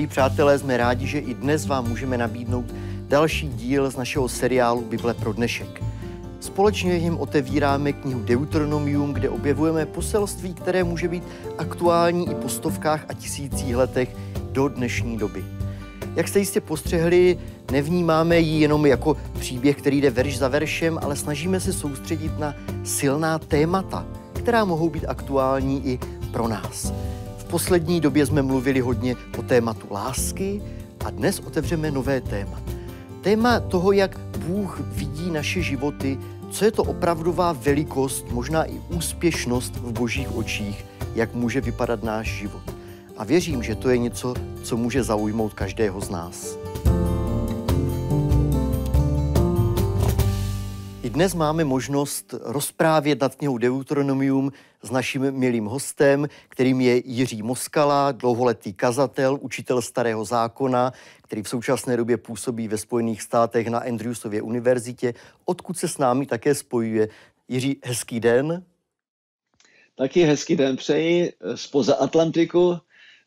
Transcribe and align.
Milí 0.00 0.08
přátelé, 0.08 0.58
jsme 0.58 0.76
rádi, 0.76 1.06
že 1.06 1.18
i 1.18 1.34
dnes 1.34 1.66
vám 1.66 1.88
můžeme 1.88 2.18
nabídnout 2.18 2.74
další 3.08 3.48
díl 3.48 3.90
z 3.90 3.96
našeho 3.96 4.28
seriálu 4.28 4.80
Bible 4.80 5.14
pro 5.14 5.32
dnešek. 5.32 5.82
Společně 6.40 6.96
jim 6.96 7.18
otevíráme 7.18 7.92
knihu 7.92 8.20
Deuteronomium, 8.20 9.12
kde 9.12 9.30
objevujeme 9.30 9.86
poselství, 9.86 10.54
které 10.54 10.84
může 10.84 11.08
být 11.08 11.24
aktuální 11.58 12.30
i 12.30 12.34
po 12.34 12.48
stovkách 12.48 13.04
a 13.08 13.14
tisících 13.14 13.76
letech 13.76 14.16
do 14.52 14.68
dnešní 14.68 15.16
doby. 15.16 15.44
Jak 16.16 16.28
jste 16.28 16.38
jistě 16.38 16.60
postřehli, 16.60 17.38
nevnímáme 17.72 18.38
ji 18.38 18.60
jenom 18.60 18.86
jako 18.86 19.16
příběh, 19.38 19.76
který 19.76 20.00
jde 20.00 20.10
verš 20.10 20.38
za 20.38 20.48
veršem, 20.48 20.98
ale 21.02 21.16
snažíme 21.16 21.60
se 21.60 21.72
soustředit 21.72 22.38
na 22.38 22.54
silná 22.84 23.38
témata, 23.38 24.06
která 24.32 24.64
mohou 24.64 24.90
být 24.90 25.04
aktuální 25.08 25.86
i 25.86 25.98
pro 26.32 26.48
nás. 26.48 26.92
Poslední 27.50 28.00
době 28.00 28.26
jsme 28.26 28.42
mluvili 28.42 28.80
hodně 28.80 29.16
o 29.38 29.42
tématu 29.42 29.86
lásky 29.90 30.62
a 31.04 31.10
dnes 31.10 31.40
otevřeme 31.40 31.90
nové 31.90 32.20
téma. 32.20 32.60
Téma 33.20 33.60
toho, 33.60 33.92
jak 33.92 34.18
Bůh 34.18 34.80
vidí 34.80 35.30
naše 35.30 35.62
životy, 35.62 36.18
co 36.50 36.64
je 36.64 36.70
to 36.70 36.82
opravdová 36.82 37.52
velikost, 37.52 38.26
možná 38.30 38.64
i 38.64 38.80
úspěšnost 38.88 39.76
v 39.76 39.92
božích 39.92 40.36
očích, 40.36 40.84
jak 41.14 41.34
může 41.34 41.60
vypadat 41.60 42.02
náš 42.02 42.28
život. 42.28 42.62
A 43.16 43.24
věřím, 43.24 43.62
že 43.62 43.74
to 43.74 43.90
je 43.90 43.98
něco, 43.98 44.34
co 44.62 44.76
může 44.76 45.02
zaujmout 45.02 45.54
každého 45.54 46.00
z 46.00 46.10
nás. 46.10 46.58
Dnes 51.10 51.34
máme 51.34 51.64
možnost 51.64 52.34
rozprávět 52.40 53.20
nad 53.20 53.34
knihou 53.34 53.58
Deuteronomium 53.58 54.52
s 54.82 54.90
naším 54.90 55.32
milým 55.32 55.64
hostem, 55.64 56.28
kterým 56.48 56.80
je 56.80 57.02
Jiří 57.04 57.42
Moskala, 57.42 58.12
dlouholetý 58.12 58.72
kazatel, 58.72 59.38
učitel 59.40 59.82
starého 59.82 60.24
zákona, 60.24 60.92
který 61.22 61.42
v 61.42 61.48
současné 61.48 61.96
době 61.96 62.16
působí 62.16 62.68
ve 62.68 62.78
Spojených 62.78 63.22
státech 63.22 63.66
na 63.66 63.78
Andrewsově 63.78 64.42
univerzitě, 64.42 65.14
odkud 65.44 65.78
se 65.78 65.88
s 65.88 65.98
námi 65.98 66.26
také 66.26 66.54
spojuje. 66.54 67.08
Jiří, 67.48 67.76
hezký 67.84 68.20
den. 68.20 68.64
Taky 69.96 70.22
hezký 70.22 70.56
den 70.56 70.76
přeji 70.76 71.32
spoza 71.54 71.94
Atlantiku. 71.94 72.78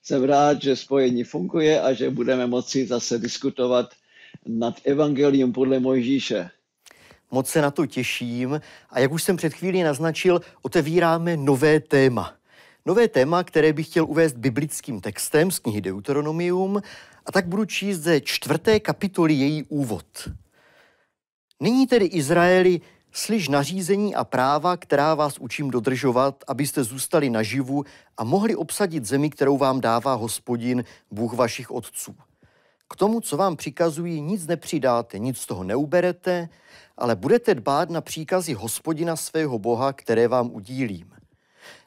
Jsem 0.04 0.24
rád, 0.24 0.62
že 0.62 0.76
spojení 0.76 1.24
funguje 1.24 1.82
a 1.82 1.94
že 1.94 2.10
budeme 2.10 2.48
moci 2.48 2.88
zase 2.88 3.20
diskutovat 3.20 3.94
nad 4.48 4.76
evangelium 4.84 5.54
podle 5.54 5.80
Mojžíše. 5.80 6.50
Moc 7.34 7.50
se 7.50 7.62
na 7.62 7.72
to 7.72 7.86
těším 7.86 8.62
a 8.90 9.00
jak 9.00 9.12
už 9.12 9.24
jsem 9.24 9.38
před 9.38 9.54
chvílí 9.54 9.84
naznačil, 9.84 10.42
otevíráme 10.62 11.38
nové 11.38 11.80
téma. 11.80 12.34
Nové 12.86 13.08
téma, 13.08 13.44
které 13.44 13.74
bych 13.74 13.88
chtěl 13.88 14.06
uvést 14.06 14.38
biblickým 14.38 15.02
textem 15.02 15.52
z 15.52 15.60
knihy 15.60 15.82
Deuteronomium 15.82 16.82
a 17.26 17.32
tak 17.32 17.48
budu 17.48 17.66
číst 17.66 18.00
ze 18.00 18.22
čtvrté 18.22 18.80
kapitoly 18.80 19.34
její 19.34 19.64
úvod. 19.64 20.06
Nyní 21.60 21.88
tedy 21.88 22.06
Izraeli 22.06 22.82
slyš 23.12 23.48
nařízení 23.48 24.16
a 24.16 24.24
práva, 24.24 24.78
která 24.78 25.16
vás 25.16 25.38
učím 25.40 25.72
dodržovat, 25.72 26.44
abyste 26.48 26.84
zůstali 26.84 27.30
naživu 27.30 27.84
a 28.18 28.24
mohli 28.24 28.56
obsadit 28.56 29.06
zemi, 29.06 29.30
kterou 29.30 29.58
vám 29.58 29.82
dává 29.82 30.14
hospodin, 30.14 30.84
Bůh 31.12 31.34
vašich 31.34 31.72
otců. 31.72 32.16
K 32.90 32.96
tomu, 32.96 33.22
co 33.22 33.38
vám 33.38 33.56
přikazují, 33.56 34.22
nic 34.22 34.48
nepřidáte, 34.48 35.20
nic 35.20 35.38
z 35.38 35.46
toho 35.46 35.64
neuberete, 35.64 36.50
ale 36.98 37.16
budete 37.16 37.56
dbát 37.56 37.90
na 37.90 38.02
příkazy 38.02 38.54
hospodina 38.54 39.16
svého 39.16 39.60
Boha, 39.60 39.94
které 39.94 40.28
vám 40.28 40.52
udílím. 40.52 41.14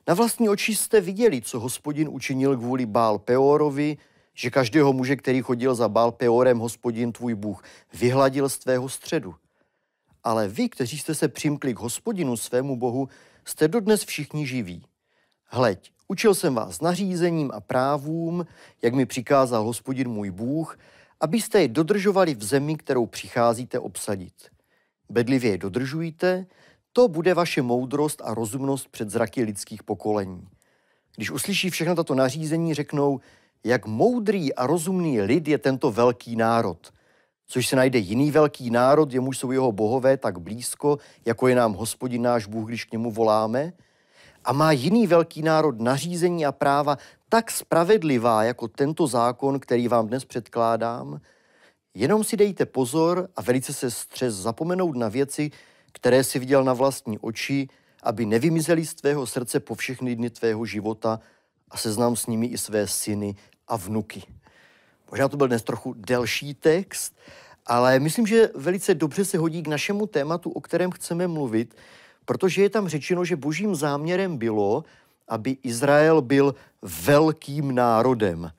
Na 0.09 0.15
vlastní 0.15 0.49
oči 0.49 0.75
jste 0.75 1.01
viděli, 1.01 1.43
co 1.43 1.61
hospodin 1.61 2.09
učinil 2.09 2.57
kvůli 2.57 2.87
Bál 2.87 3.19
Peorovi, 3.19 3.97
že 4.35 4.51
každého 4.51 4.93
muže, 4.93 5.17
který 5.17 5.43
chodil 5.43 5.75
za 5.75 5.89
Bál 5.89 6.13
Peorem, 6.13 6.59
hospodin 6.59 7.13
tvůj 7.13 7.35
Bůh, 7.35 7.63
vyhladil 7.95 8.49
z 8.49 8.59
tvého 8.59 8.89
středu. 8.89 9.35
Ale 10.25 10.49
vy, 10.49 10.69
kteří 10.69 10.99
jste 10.99 11.15
se 11.15 11.29
přimkli 11.29 11.75
k 11.75 11.79
hospodinu 11.79 12.37
svému 12.37 12.77
Bohu, 12.77 13.09
jste 13.45 13.69
dodnes 13.69 14.05
všichni 14.05 14.47
živí. 14.47 14.85
Hleď, 15.47 15.93
učil 16.09 16.35
jsem 16.35 16.55
vás 16.55 16.81
nařízením 16.81 17.51
a 17.55 17.61
právům, 17.61 18.47
jak 18.83 18.95
mi 18.95 19.07
přikázal 19.07 19.65
hospodin 19.65 20.09
můj 20.09 20.31
Bůh, 20.31 20.79
abyste 21.21 21.63
je 21.63 21.69
dodržovali 21.69 22.35
v 22.35 22.45
zemi, 22.45 22.77
kterou 22.77 23.07
přicházíte 23.07 23.79
obsadit. 23.79 24.35
Bedlivě 25.11 25.51
je 25.51 25.59
dodržujte, 25.59 26.47
to 26.93 27.09
bude 27.09 27.35
vaše 27.35 27.63
moudrost 27.63 28.23
a 28.25 28.35
rozumnost 28.35 28.89
před 28.89 29.11
zraky 29.11 29.43
lidských 29.43 29.83
pokolení. 29.83 30.49
Když 31.17 31.31
uslyší 31.31 31.71
všechno 31.71 31.95
tato 31.95 32.15
nařízení, 32.15 32.75
řeknou, 32.75 33.21
jak 33.65 33.87
moudrý 33.87 34.55
a 34.55 34.67
rozumný 34.67 35.21
lid 35.21 35.49
je 35.49 35.59
tento 35.59 35.91
velký 35.91 36.37
národ. 36.37 36.93
Což 37.47 37.69
se 37.69 37.77
najde 37.77 37.99
jiný 37.99 38.31
velký 38.31 38.71
národ, 38.71 39.13
jemuž 39.13 39.39
jsou 39.39 39.53
jeho 39.53 39.73
bohové 39.73 40.17
tak 40.17 40.39
blízko, 40.39 40.99
jako 41.25 41.49
je 41.49 41.55
nám 41.55 41.73
hospodin 41.73 42.23
náš 42.23 42.47
Bůh, 42.47 42.69
když 42.69 42.85
k 42.85 42.93
němu 42.93 43.11
voláme. 43.11 43.73
A 44.47 44.53
má 44.53 44.73
jiný 44.73 45.07
velký 45.07 45.43
národ 45.43 45.81
nařízení 45.81 46.47
a 46.47 46.53
práva 46.53 46.99
tak 47.29 47.51
spravedlivá, 47.51 48.43
jako 48.45 48.69
tento 48.69 49.07
zákon, 49.07 49.61
který 49.61 49.89
vám 49.89 50.07
dnes 50.07 50.25
předkládám. 50.25 51.21
Jenom 51.95 52.25
si 52.25 52.37
dejte 52.37 52.67
pozor 52.67 53.29
a 53.37 53.43
velice 53.43 53.73
se 53.73 53.91
střes 53.91 54.35
zapomenout 54.35 54.97
na 54.97 55.09
věci, 55.09 55.51
které 55.93 56.25
si 56.25 56.39
viděl 56.39 56.65
na 56.65 56.73
vlastní 56.73 57.19
oči, 57.19 57.69
aby 58.03 58.27
nevymizeli 58.27 58.87
z 58.87 58.95
tvého 58.95 59.27
srdce 59.27 59.61
po 59.61 59.75
všechny 59.75 60.17
dny 60.17 60.31
tvého 60.31 60.67
života 60.67 61.21
a 61.71 61.77
seznám 61.77 62.17
s 62.17 62.27
nimi 62.27 62.47
i 62.47 62.59
své 62.59 62.87
syny 62.87 63.35
a 63.69 63.77
vnuky. 63.77 64.23
Možná 65.11 65.29
to 65.29 65.37
byl 65.37 65.49
dnes 65.49 65.63
trochu 65.63 65.95
delší 65.97 66.55
text, 66.55 67.17
ale 67.67 67.99
myslím, 67.99 68.27
že 68.27 68.51
velice 68.55 68.95
dobře 68.95 69.25
se 69.25 69.39
hodí 69.39 69.63
k 69.63 69.69
našemu 69.69 70.07
tématu, 70.07 70.51
o 70.51 70.61
kterém 70.61 70.91
chceme 70.91 71.29
mluvit, 71.29 71.75
protože 72.27 72.63
je 72.63 72.71
tam 72.71 72.89
řečeno, 72.89 73.25
že 73.25 73.37
božím 73.37 73.75
záměrem 73.75 74.37
bylo, 74.37 74.85
aby 75.29 75.57
Izrael 75.63 76.23
byl 76.23 76.55
velkým 76.83 77.75
národem. 77.75 78.53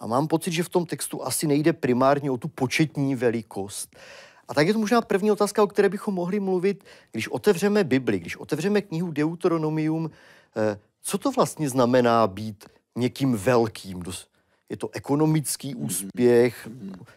A 0.00 0.06
mám 0.06 0.26
pocit, 0.26 0.52
že 0.52 0.62
v 0.62 0.68
tom 0.68 0.86
textu 0.86 1.24
asi 1.24 1.46
nejde 1.46 1.72
primárně 1.72 2.30
o 2.30 2.36
tu 2.36 2.48
početní 2.48 3.14
velikost. 3.14 3.96
A 4.48 4.54
tak 4.54 4.66
je 4.66 4.72
to 4.72 4.78
možná 4.78 5.00
první 5.00 5.30
otázka, 5.30 5.62
o 5.62 5.66
které 5.66 5.88
bychom 5.88 6.14
mohli 6.14 6.40
mluvit, 6.40 6.84
když 7.12 7.28
otevřeme 7.28 7.84
Bibli, 7.84 8.18
když 8.18 8.36
otevřeme 8.36 8.82
knihu 8.82 9.10
Deuteronomium, 9.10 10.10
eh, 10.56 10.78
co 11.02 11.18
to 11.18 11.30
vlastně 11.30 11.68
znamená 11.68 12.26
být 12.26 12.64
někým 12.96 13.36
velkým? 13.36 14.02
Je 14.68 14.76
to 14.76 14.88
ekonomický 14.92 15.74
úspěch? 15.74 16.68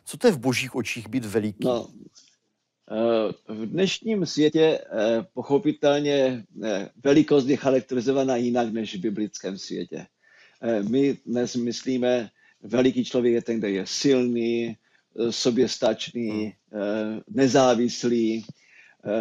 Co 0.04 0.18
to 0.18 0.28
je 0.28 0.34
v 0.34 0.38
božích 0.40 0.76
očích 0.76 1.08
být 1.08 1.26
veliký? 1.26 1.68
No, 1.68 1.88
v 3.48 3.66
dnešním 3.66 4.26
světě 4.26 4.62
eh, 4.62 5.26
pochopitelně 5.34 6.44
eh, 6.64 6.90
velikost 7.04 7.48
je 7.48 7.58
charakterizovaná 7.58 8.36
jinak 8.36 8.74
než 8.74 8.96
v 8.96 9.02
biblickém 9.02 9.58
světě. 9.58 10.08
My 10.90 11.18
dnes 11.26 11.56
myslíme, 11.56 12.30
veliký 12.62 13.06
člověk 13.06 13.34
je 13.34 13.42
ten, 13.42 13.58
který 13.58 13.74
je 13.74 13.86
silný, 13.86 14.78
soběstačný, 15.30 16.54
hmm. 16.72 17.22
nezávislý, 17.30 18.46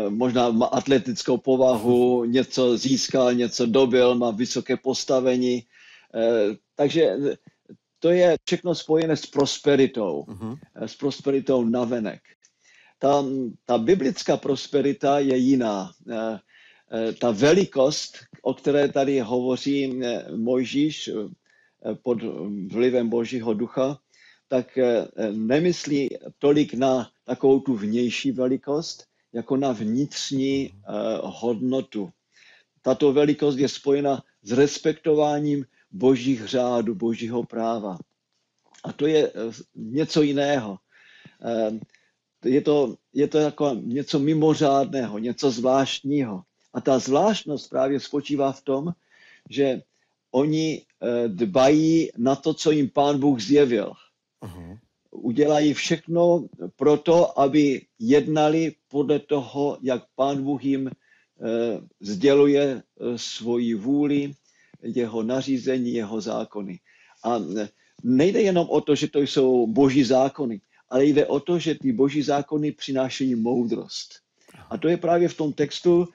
možná 0.09 0.51
má 0.51 0.67
atletickou 0.67 1.39
povahu, 1.39 2.25
něco 2.25 2.79
získal, 2.79 3.35
něco 3.35 3.67
dobil, 3.67 4.15
má 4.15 4.31
vysoké 4.31 4.77
postavení. 4.77 5.63
Takže 6.75 7.17
to 7.99 8.11
je 8.11 8.37
všechno 8.45 8.75
spojené 8.75 9.17
s 9.17 9.27
prosperitou, 9.27 10.25
uh-huh. 10.29 10.59
s 10.75 10.95
prosperitou 10.97 11.65
navenek. 11.65 12.21
Ta, 12.99 13.25
ta 13.65 13.79
biblická 13.79 14.37
prosperita 14.37 15.19
je 15.19 15.37
jiná. 15.37 15.93
Eh, 16.11 16.39
eh, 16.93 17.13
ta 17.13 17.31
velikost, 17.31 18.19
o 18.43 18.55
které 18.55 18.89
tady 18.89 19.21
hovoří 19.21 20.01
Mojžíš 20.37 21.11
pod 22.03 22.19
vlivem 22.73 23.09
Božího 23.09 23.55
ducha, 23.55 23.99
tak 24.49 24.79
nemyslí 25.33 26.09
tolik 26.39 26.75
na 26.75 27.11
takovou 27.25 27.61
tu 27.61 27.75
vnější 27.75 28.33
velikost, 28.33 29.07
jako 29.33 29.57
na 29.57 29.73
vnitřní 29.73 30.71
hodnotu. 31.23 32.11
Tato 32.83 33.13
velikost 33.13 33.59
je 33.59 33.69
spojena 33.69 34.23
s 34.43 34.53
respektováním 34.53 35.67
božích 35.91 36.47
řádů, 36.47 36.95
božího 36.95 37.45
práva. 37.45 37.99
A 38.85 38.93
to 38.93 39.07
je 39.07 39.27
eh, 39.29 39.33
něco 39.75 40.23
jiného. 40.23 40.79
Eh, 42.47 42.49
je 42.49 42.61
to, 42.61 42.97
je 43.13 43.29
to 43.29 43.39
jako 43.39 43.77
něco 43.81 44.19
mimořádného, 44.19 45.19
něco 45.19 45.51
zvláštního. 45.51 46.43
A 46.75 46.81
ta 46.81 46.99
zvláštnost 46.99 47.71
právě 47.71 48.01
spočívá 48.01 48.53
v 48.53 48.63
tom, 48.63 48.93
že 49.51 49.83
oni 50.31 50.83
eh, 50.83 51.29
dbají 51.29 52.11
na 52.19 52.37
to, 52.37 52.55
co 52.55 52.71
jim 52.71 52.91
pán 52.91 53.21
Bůh 53.21 53.41
zjevil. 53.41 53.93
Uh-huh. 54.43 54.79
Udělají 55.11 55.75
všechno 55.75 56.47
pro 56.77 56.97
to, 56.97 57.41
aby 57.41 57.83
jednali 57.99 58.75
podle 58.89 59.19
toho, 59.19 59.79
jak 59.83 60.03
pán 60.15 60.43
Bůh 60.45 60.65
jim 60.65 60.91
sděluje 62.01 62.83
svoji 63.17 63.75
vůli, 63.75 64.33
jeho 64.83 65.23
nařízení, 65.23 65.93
jeho 65.93 66.21
zákony. 66.21 66.81
A 67.25 67.41
nejde 68.03 68.41
jenom 68.43 68.67
o 68.71 68.81
to, 68.81 68.95
že 68.95 69.09
to 69.09 69.21
jsou 69.21 69.67
boží 69.67 70.05
zákony, 70.05 70.61
ale 70.89 71.05
jde 71.05 71.27
o 71.27 71.41
to, 71.41 71.59
že 71.59 71.75
ty 71.75 71.93
boží 71.93 72.23
zákony 72.23 72.73
přinášejí 72.73 73.35
moudrost. 73.35 74.21
A 74.71 74.79
to 74.79 74.89
je 74.89 74.97
právě 74.97 75.29
v 75.29 75.37
tom 75.37 75.53
textu, 75.53 76.09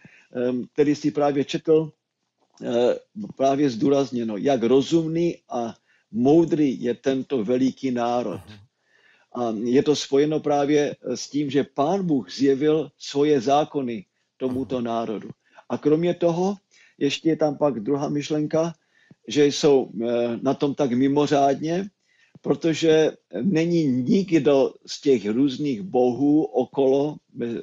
který 0.73 0.95
jsi 0.95 1.12
právě 1.12 1.45
četl, 1.45 1.91
eh, 2.63 2.95
právě 3.38 3.69
zdůrazněno, 3.69 4.38
jak 4.38 4.63
rozumný 4.63 5.38
a 5.50 5.75
moudrý 6.12 6.83
je 6.83 6.94
tento 6.94 7.44
veliký 7.44 7.91
národ. 7.91 8.41
A 9.35 9.56
je 9.63 9.83
to 9.83 9.95
spojeno 9.95 10.39
právě 10.39 10.95
s 11.15 11.29
tím, 11.29 11.50
že 11.50 11.63
pán 11.63 12.06
Bůh 12.06 12.31
zjevil 12.31 12.91
svoje 12.97 13.41
zákony 13.41 14.06
tomuto 14.38 14.81
národu. 14.81 15.29
A 15.69 15.77
kromě 15.77 16.13
toho, 16.13 16.56
ještě 16.97 17.29
je 17.29 17.38
tam 17.38 17.57
pak 17.57 17.79
druhá 17.79 18.09
myšlenka, 18.09 18.74
že 19.27 19.45
jsou 19.45 19.91
eh, 20.03 20.39
na 20.41 20.53
tom 20.53 20.75
tak 20.75 20.91
mimořádně, 20.91 21.89
protože 22.41 23.11
není 23.41 23.83
nikdo 23.85 24.73
z 24.85 25.01
těch 25.01 25.29
různých 25.29 25.81
bohů 25.81 26.43
okolo 26.43 27.17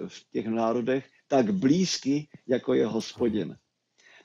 v 0.08 0.30
těch 0.32 0.46
národech 0.46 1.04
tak 1.28 1.54
blízký, 1.54 2.28
jako 2.46 2.75
je 2.75 2.86
hospodin. 2.86 3.56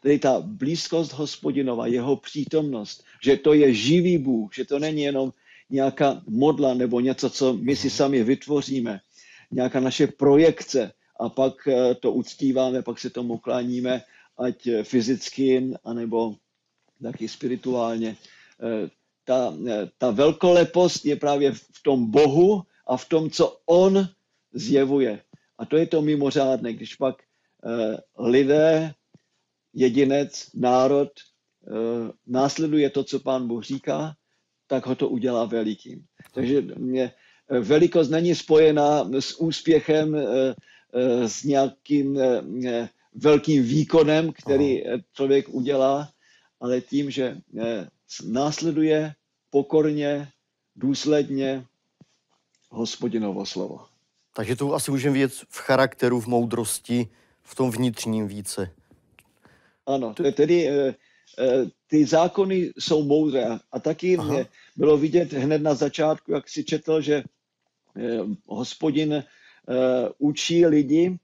Tedy 0.02 0.20
ta 0.20 0.42
blízkost 0.42 1.14
hospodinova, 1.14 1.88
jeho 1.88 2.16
přítomnost, 2.16 3.04
že 3.24 3.38
to 3.38 3.54
je 3.54 3.74
živý 3.74 4.18
Bůh, 4.18 4.54
že 4.56 4.66
to 4.66 4.80
není 4.80 5.02
jenom 5.02 5.34
nějaká 5.70 6.22
modla 6.28 6.74
nebo 6.74 7.00
něco, 7.00 7.30
co 7.30 7.54
my 7.54 7.76
si 7.76 7.90
sami 7.90 8.24
vytvoříme, 8.24 9.00
nějaká 9.52 9.80
naše 9.80 10.08
projekce 10.08 10.92
a 11.20 11.30
pak 11.30 11.68
eh, 11.68 11.96
to 11.96 12.12
uctíváme, 12.12 12.82
pak 12.82 13.00
se 13.00 13.10
tomu 13.10 13.38
kláníme, 13.38 14.02
ať 14.38 14.68
fyzicky, 14.84 15.74
anebo 15.84 16.36
taky 17.04 17.28
spirituálně. 17.28 18.16
Eh, 19.24 19.26
ta, 19.26 19.54
eh, 19.68 19.90
ta 19.98 20.12
velkolepost 20.12 21.06
je 21.06 21.16
právě 21.16 21.52
v 21.52 21.84
tom 21.84 22.12
Bohu 22.12 22.64
a 22.88 22.98
v 22.98 23.06
tom, 23.10 23.30
co 23.30 23.58
On 23.66 24.08
zjevuje. 24.54 25.22
A 25.58 25.66
to 25.66 25.78
je 25.78 25.88
to 25.88 26.02
mimořádné, 26.02 26.74
když 26.74 26.96
pak 26.96 27.16
uh, 27.64 28.28
lidé, 28.28 28.94
jedinec, 29.74 30.50
národ 30.54 31.10
uh, 31.68 32.10
následuje 32.28 32.90
to, 32.90 33.04
co 33.04 33.20
pán 33.20 33.48
Bůh 33.48 33.64
říká, 33.64 34.16
tak 34.68 34.86
ho 34.86 34.96
to 34.96 35.10
udělá 35.10 35.46
velikým. 35.46 36.04
Takže 36.34 36.62
mě, 36.62 37.12
velikost 37.50 38.10
není 38.10 38.36
spojená 38.36 39.10
s 39.20 39.40
úspěchem, 39.40 40.18
s 41.26 41.44
nějakým 41.44 42.20
velkým 43.16 43.64
výkonem, 43.64 44.34
který 44.34 44.84
člověk 45.14 45.50
udělá, 45.50 46.10
ale 46.60 46.82
tím, 46.82 47.12
že 47.12 47.38
následuje 48.26 49.14
pokorně, 49.50 50.28
důsledně 50.76 51.66
hospodinovo 52.70 53.46
slovo. 53.46 53.86
Takže 54.36 54.56
to 54.56 54.74
asi 54.74 54.92
můžeme 54.92 55.14
vidět 55.14 55.32
v 55.32 55.58
charakteru, 55.58 56.20
v 56.20 56.28
moudrosti, 56.28 57.08
v 57.44 57.56
tom 57.56 57.72
vnitřním 57.72 58.28
více. 58.28 58.70
Ano, 59.86 60.14
tedy 60.14 60.70
e, 60.70 60.96
ty 61.88 62.06
zákony 62.06 62.72
jsou 62.78 63.04
moudré. 63.04 63.48
A 63.72 63.80
taky 63.80 64.18
Aha. 64.18 64.46
bylo 64.76 64.98
vidět 64.98 65.34
hned 65.34 65.62
na 65.62 65.74
začátku, 65.74 66.32
jak 66.32 66.50
si 66.50 66.64
četl, 66.64 67.02
že 67.02 67.16
e, 67.16 67.24
hospodin 68.46 69.24
učí 70.18 70.66
lidi 70.66 71.20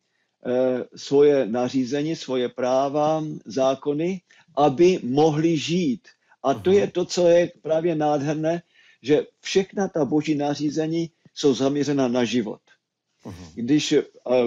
svoje 0.95 1.45
nařízení, 1.45 2.15
svoje 2.15 2.49
práva, 2.49 3.23
zákony, 3.45 4.21
aby 4.57 4.99
mohli 5.03 5.57
žít. 5.57 6.07
A 6.43 6.53
to 6.53 6.71
je 6.71 6.87
to, 6.87 7.05
co 7.05 7.27
je 7.27 7.51
právě 7.61 7.95
nádherné, 7.95 8.61
že 9.01 9.25
všechna 9.41 9.87
ta 9.87 10.05
boží 10.05 10.35
nařízení 10.35 11.09
jsou 11.33 11.53
zaměřena 11.53 12.07
na 12.07 12.23
život. 12.23 12.61
Když 13.55 13.91
eh, 13.91 14.03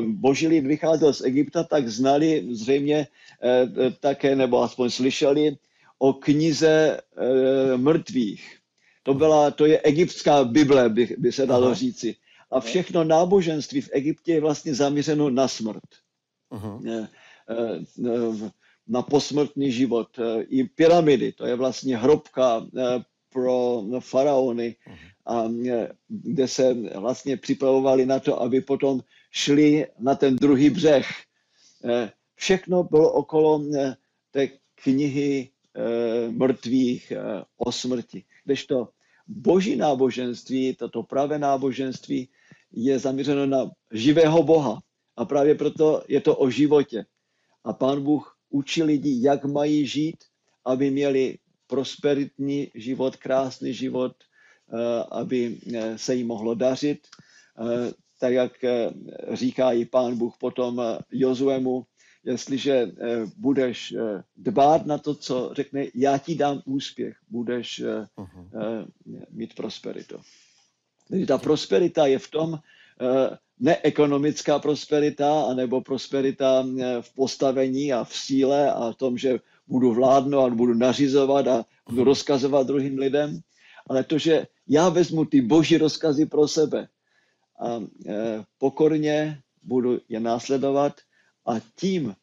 boží 0.06 0.49
lid 0.49 0.67
vycházel 0.67 1.12
z 1.12 1.21
Egypta, 1.21 1.65
tak 1.65 1.89
znali 1.89 2.49
zřejmě 2.50 3.06
eh, 3.43 3.91
také, 4.00 4.37
nebo 4.37 4.62
aspoň 4.62 4.91
slyšeli 4.91 5.56
o 5.99 6.12
knize 6.12 7.00
eh, 7.00 7.77
mrtvých. 7.77 8.59
To, 9.03 9.15
byla, 9.15 9.50
to 9.50 9.67
je 9.67 9.81
egyptská 9.81 10.44
Bible, 10.44 10.89
by, 10.89 11.17
by 11.19 11.33
se 11.33 11.47
dalo 11.47 11.67
Aha. 11.67 11.75
říci. 11.75 12.17
A 12.50 12.61
všechno 12.61 13.05
náboženství 13.05 13.81
v 13.81 13.91
Egyptě 13.93 14.33
je 14.33 14.41
vlastně 14.41 14.75
zaměřeno 14.75 15.31
na 15.31 15.49
smrt. 15.49 15.83
Aha 16.50 16.81
na 18.93 19.03
posmrtný 19.03 19.73
život. 19.73 20.12
E, 20.19 20.43
I 20.43 20.65
pyramidy, 20.65 21.33
to 21.33 21.47
je 21.47 21.56
vlastně 21.56 21.97
hrobka 21.97 22.61
e, 22.61 23.00
pro 23.33 23.83
faraony, 24.00 24.77
a 25.27 25.44
e, 25.67 25.89
kde 26.09 26.49
se 26.49 26.75
vlastně 26.94 27.37
připravovali 27.37 28.06
na 28.06 28.21
to, 28.21 28.43
aby 28.43 28.61
potom 28.61 29.00
šli 29.31 29.87
na 29.99 30.15
ten 30.15 30.37
druhý 30.37 30.71
břeh. 30.71 31.09
Všechno 32.35 32.85
bylo 32.85 33.12
okolo 33.12 33.65
té 34.31 34.49
knihy 34.75 35.50
mrtvých 36.31 37.12
o 37.56 37.73
smrti. 37.73 38.25
Kdežto 38.44 38.89
boží 39.27 39.77
náboženství, 39.77 40.77
toto 40.77 41.03
pravé 41.03 41.39
náboženství, 41.39 42.29
je 42.73 42.99
zaměřeno 42.99 43.47
na 43.47 43.71
živého 43.93 44.43
Boha. 44.43 44.79
A 45.17 45.25
právě 45.25 45.55
proto 45.55 46.03
je 46.09 46.21
to 46.21 46.37
o 46.37 46.50
životě. 46.50 47.05
A 47.65 47.73
pán 47.73 48.03
Bůh 48.03 48.37
učí 48.52 48.82
lidi, 48.82 49.19
jak 49.20 49.44
mají 49.44 49.87
žít, 49.87 50.16
aby 50.64 50.90
měli 50.90 51.38
prosperitní 51.66 52.70
život, 52.75 53.16
krásný 53.16 53.75
život, 53.75 54.12
eh, 54.12 55.04
aby 55.10 55.56
eh, 55.75 55.99
se 55.99 56.14
jim 56.14 56.26
mohlo 56.26 56.54
dařit. 56.54 57.08
Eh, 57.58 57.93
tak 58.20 58.32
jak 58.32 58.52
říká 59.32 59.72
i 59.72 59.84
pán 59.84 60.16
Bůh 60.19 60.37
potom 60.38 60.82
Jozuemu, 61.10 61.87
jestliže 62.25 62.87
budeš 63.37 63.94
dbát 64.37 64.87
na 64.87 64.98
to, 64.98 65.14
co 65.14 65.50
řekne, 65.55 65.87
já 65.94 66.19
ti 66.19 66.34
dám 66.34 66.62
úspěch, 66.64 67.16
budeš 67.28 67.82
uh-huh. 67.82 68.87
mít 69.31 69.55
prosperitu. 69.55 70.22
Tedy 71.08 71.26
ta 71.26 71.38
prosperita 71.38 72.06
je 72.06 72.19
v 72.19 72.31
tom, 72.31 72.58
neekonomická 73.60 74.58
prosperita, 74.58 75.44
anebo 75.44 75.81
prosperita 75.81 76.65
eh, 76.65 77.03
v 77.03 77.15
postavení 77.15 77.93
a 77.93 78.05
v 78.05 78.15
síle 78.15 78.72
a 78.72 78.93
v 78.93 78.96
tom, 78.96 79.19
že 79.19 79.41
budu 79.67 79.94
vládnout 79.94 80.41
a 80.41 80.55
budu 80.55 80.74
nařizovat 80.74 81.46
a 81.46 81.65
budu 81.88 82.05
rozkazovat 82.05 82.67
druhým 82.67 82.98
lidem, 82.98 83.41
ale 83.86 84.05
to, 84.05 84.19
že 84.19 84.46
já 84.69 84.88
vezmu 84.88 85.24
ty 85.24 85.41
boží 85.41 85.79
rozkazy 85.79 86.27
pro 86.27 86.48
sebe 86.48 86.88
a 87.60 87.81
eh, 88.06 88.44
pokorně 88.58 89.41
budu 89.62 90.00
je 90.08 90.20
následovat 90.20 91.00
a 91.46 91.60
tím 91.77 92.15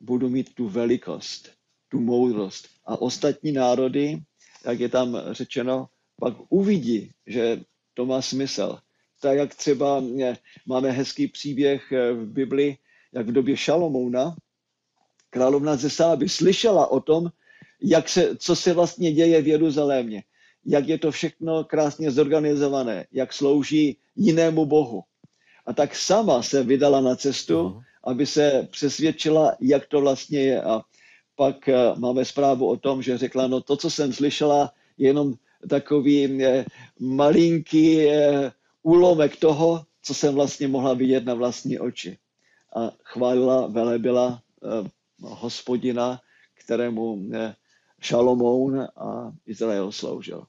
budu 0.00 0.28
mít 0.28 0.54
tu 0.54 0.68
velikost, 0.68 1.50
tu 1.88 2.00
moudrost. 2.00 2.68
A 2.86 3.00
ostatní 3.00 3.52
národy, 3.52 4.22
jak 4.64 4.80
je 4.80 4.88
tam 4.88 5.16
řečeno, 5.30 5.88
pak 6.20 6.34
uvidí, 6.48 7.10
že 7.26 7.60
to 7.94 8.06
má 8.06 8.22
smysl 8.22 8.78
tak 9.20 9.36
jak 9.36 9.54
třeba 9.54 10.02
eh, 10.22 10.36
máme 10.66 10.90
hezký 10.90 11.28
příběh 11.28 11.92
eh, 11.92 12.12
v 12.12 12.26
Bibli, 12.26 12.76
jak 13.12 13.26
v 13.26 13.32
době 13.32 13.56
Šalomouna, 13.56 14.36
královna 15.30 15.76
ze 15.76 15.90
Sáby 15.90 16.28
slyšela 16.28 16.86
o 16.86 17.00
tom, 17.00 17.30
jak 17.82 18.08
se, 18.08 18.36
co 18.36 18.56
se 18.56 18.72
vlastně 18.72 19.12
děje 19.12 19.42
v 19.42 19.48
Jeruzalémě, 19.48 20.22
jak 20.66 20.88
je 20.88 20.98
to 20.98 21.10
všechno 21.10 21.64
krásně 21.64 22.10
zorganizované, 22.10 23.06
jak 23.12 23.32
slouží 23.32 23.96
jinému 24.16 24.66
bohu. 24.66 25.02
A 25.66 25.72
tak 25.72 25.96
sama 25.96 26.42
se 26.42 26.62
vydala 26.62 27.00
na 27.00 27.16
cestu, 27.16 27.54
uh-huh. 27.54 27.82
aby 28.04 28.26
se 28.26 28.68
přesvědčila, 28.70 29.56
jak 29.60 29.86
to 29.86 30.00
vlastně 30.00 30.40
je. 30.40 30.62
A 30.62 30.82
pak 31.36 31.68
uh, 31.68 31.98
máme 31.98 32.24
zprávu 32.24 32.68
o 32.68 32.76
tom, 32.76 33.02
že 33.02 33.18
řekla, 33.18 33.46
no 33.46 33.60
to, 33.60 33.76
co 33.76 33.90
jsem 33.90 34.12
slyšela, 34.12 34.72
je 34.98 35.08
jenom 35.08 35.34
takový 35.68 36.44
eh, 36.44 36.64
malinký 37.00 38.08
eh, 38.08 38.52
úlomek 38.82 39.36
toho, 39.36 39.84
co 40.02 40.14
jsem 40.14 40.34
vlastně 40.34 40.68
mohla 40.68 40.94
vidět 40.94 41.24
na 41.24 41.34
vlastní 41.34 41.78
oči. 41.78 42.18
A 42.76 42.90
chválila, 43.04 43.66
velebila 43.66 44.42
eh, 44.64 44.88
hospodina, 45.20 46.20
kterému 46.54 47.18
eh, 47.32 47.54
Šalomoun 48.00 48.80
a 48.80 49.32
Izrael 49.46 49.92
sloužil. 49.92 50.46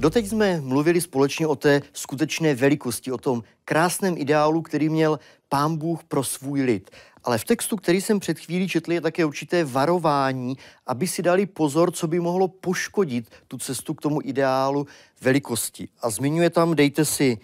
Doteď 0.00 0.28
jsme 0.28 0.60
mluvili 0.60 1.00
společně 1.00 1.46
o 1.46 1.56
té 1.56 1.82
skutečné 1.92 2.54
velikosti, 2.54 3.12
o 3.12 3.18
tom 3.18 3.42
krásném 3.64 4.14
ideálu, 4.18 4.62
který 4.62 4.88
měl 4.88 5.18
pán 5.48 5.76
Bůh 5.76 6.04
pro 6.04 6.24
svůj 6.24 6.62
lid. 6.62 6.90
Ale 7.24 7.38
v 7.38 7.44
textu, 7.44 7.76
který 7.76 8.00
jsem 8.00 8.20
před 8.20 8.38
chvílí 8.38 8.68
četl, 8.68 8.92
je 8.92 9.00
také 9.00 9.24
určité 9.24 9.64
varování, 9.64 10.56
aby 10.86 11.06
si 11.06 11.22
dali 11.22 11.46
pozor, 11.46 11.92
co 11.92 12.06
by 12.06 12.20
mohlo 12.20 12.48
poškodit 12.48 13.30
tu 13.48 13.58
cestu 13.58 13.94
k 13.94 14.00
tomu 14.00 14.20
ideálu 14.24 14.86
velikosti. 15.20 15.88
A 16.02 16.10
zmiňuje 16.10 16.50
tam, 16.50 16.74
dejte 16.74 17.04
si 17.04 17.38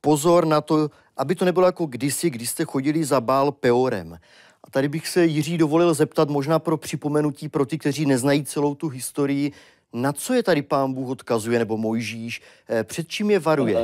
pozor 0.00 0.46
na 0.46 0.60
to, 0.60 0.90
aby 1.16 1.34
to 1.34 1.44
nebylo 1.44 1.66
jako 1.66 1.86
kdysi, 1.86 2.30
když 2.30 2.50
jste 2.50 2.64
chodili 2.64 3.04
za 3.04 3.20
bál 3.20 3.52
peorem. 3.52 4.18
A 4.64 4.70
tady 4.70 4.88
bych 4.88 5.08
se 5.08 5.24
Jiří 5.24 5.58
dovolil 5.58 5.94
zeptat 5.94 6.28
možná 6.28 6.58
pro 6.58 6.76
připomenutí 6.76 7.48
pro 7.48 7.66
ty, 7.66 7.78
kteří 7.78 8.06
neznají 8.06 8.44
celou 8.44 8.74
tu 8.74 8.88
historii, 8.88 9.52
na 9.92 10.12
co 10.12 10.34
je 10.34 10.42
tady 10.42 10.62
pán 10.62 10.92
Bůh 10.92 11.08
odkazuje, 11.08 11.58
nebo 11.58 11.76
Mojžíš, 11.76 12.42
eh, 12.68 12.84
před 12.84 13.08
čím 13.08 13.30
je 13.30 13.38
varuje? 13.38 13.78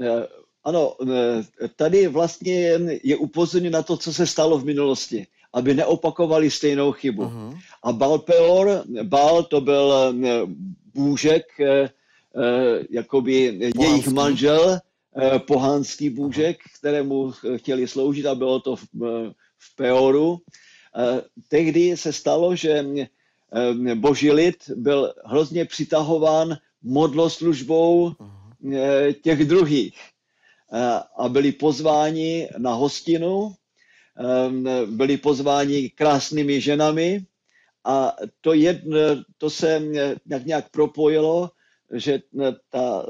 Eh, 0.00 0.26
ano, 0.64 0.96
tady 1.76 2.08
vlastně 2.08 2.78
je 3.02 3.16
upozorněno 3.16 3.72
na 3.72 3.82
to, 3.82 3.96
co 3.96 4.12
se 4.12 4.26
stalo 4.26 4.58
v 4.58 4.64
minulosti, 4.64 5.26
aby 5.52 5.74
neopakovali 5.74 6.50
stejnou 6.50 6.92
chybu. 6.92 7.22
Uh-huh. 7.22 7.58
A 7.82 7.92
Baal 7.92 8.18
Peor, 8.18 8.84
Baal 9.02 9.42
to 9.42 9.60
byl 9.60 10.14
bůžek, 10.94 11.46
jakoby 12.90 13.52
Pohanský. 13.52 13.82
jejich 13.82 14.08
manžel, 14.08 14.78
pohánský 15.46 16.10
bůžek, 16.10 16.58
kterému 16.78 17.32
chtěli 17.56 17.88
sloužit 17.88 18.26
a 18.26 18.34
bylo 18.34 18.60
to 18.60 18.76
v, 18.76 18.82
v 19.58 19.76
Peoru. 19.76 20.40
Tehdy 21.48 21.96
se 21.96 22.12
stalo, 22.12 22.56
že 22.56 22.86
boží 23.94 24.32
lid 24.32 24.56
byl 24.76 25.14
hrozně 25.24 25.64
přitahován 25.64 26.56
modloslužbou 26.82 28.12
těch 29.22 29.44
druhých 29.44 30.11
a 31.16 31.28
byli 31.28 31.52
pozváni 31.52 32.48
na 32.58 32.72
hostinu, 32.74 33.54
byli 34.86 35.16
pozváni 35.16 35.90
krásnými 35.90 36.60
ženami 36.60 37.26
a 37.84 38.16
to, 38.40 38.52
jedno, 38.52 38.98
to 39.38 39.50
se 39.50 39.82
nějak, 40.26 40.46
nějak 40.46 40.70
propojilo, 40.70 41.50
že 41.92 42.20
ta 42.70 43.06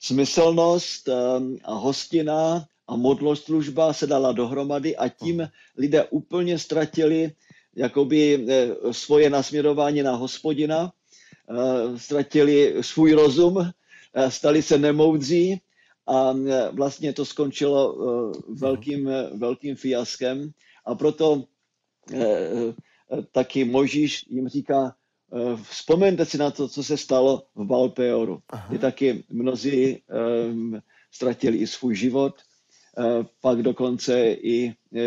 smyslnost 0.00 1.08
a 1.64 1.74
hostina 1.74 2.66
a 2.88 2.96
modloslužba 2.96 3.92
se 3.92 4.06
dala 4.06 4.32
dohromady 4.32 4.96
a 4.96 5.08
tím 5.08 5.48
lidé 5.76 6.04
úplně 6.04 6.58
ztratili 6.58 7.32
jakoby 7.76 8.46
svoje 8.92 9.30
nasměrování 9.30 10.02
na 10.02 10.14
hospodina, 10.16 10.92
ztratili 11.96 12.74
svůj 12.80 13.12
rozum, 13.12 13.70
stali 14.28 14.62
se 14.62 14.78
nemoudří 14.78 15.60
a 16.06 16.34
vlastně 16.72 17.12
to 17.12 17.24
skončilo 17.24 17.96
velkým, 18.48 19.10
velkým 19.34 19.76
fiaskem 19.76 20.50
a 20.86 20.94
proto 20.94 21.44
taky 23.32 23.64
Možíš 23.64 24.26
jim 24.28 24.48
říká, 24.48 24.94
vzpomeňte 25.62 26.26
si 26.26 26.38
na 26.38 26.50
to, 26.50 26.68
co 26.68 26.84
se 26.84 26.96
stalo 26.96 27.42
v 27.54 27.64
Balpeoru, 27.64 28.42
kdy 28.68 28.78
taky 28.78 29.24
mnozí 29.30 30.02
um, 30.02 30.80
ztratili 31.10 31.56
i 31.58 31.66
svůj 31.66 31.96
život, 31.96 32.34
uh, 32.98 33.26
pak 33.40 33.62
dokonce 33.62 34.32
i 34.32 34.68
uh, 34.68 35.00